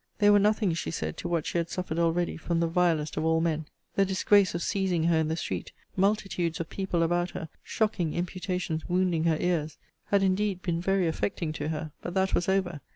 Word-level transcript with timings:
They 0.17 0.31
were 0.31 0.39
nothing, 0.39 0.73
she 0.73 0.89
said, 0.89 1.15
to 1.17 1.27
what 1.27 1.45
she 1.45 1.59
had 1.59 1.69
suffered 1.69 1.99
already 1.99 2.35
from 2.35 2.59
the 2.59 2.65
vilest 2.65 3.17
of 3.17 3.23
all 3.23 3.39
men. 3.39 3.67
The 3.93 4.03
disgrace 4.03 4.55
of 4.55 4.63
seizing 4.63 5.03
her 5.03 5.17
in 5.19 5.27
the 5.27 5.35
street; 5.35 5.73
multitudes 5.95 6.59
of 6.59 6.71
people 6.71 7.03
about 7.03 7.29
her; 7.37 7.49
shocking 7.61 8.15
imputations 8.15 8.89
wounding 8.89 9.25
her 9.25 9.37
ears; 9.39 9.77
had 10.05 10.23
indeed 10.23 10.63
been 10.63 10.81
very 10.81 11.07
affecting 11.07 11.53
to 11.53 11.67
her. 11.67 11.91
But 12.01 12.15
that 12.15 12.33
was 12.33 12.49
over. 12.49 12.81